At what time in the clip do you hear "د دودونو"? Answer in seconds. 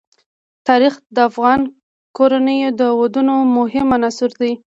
2.79-3.35